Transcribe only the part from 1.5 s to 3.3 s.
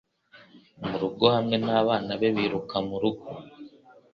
nabana be biruka murugo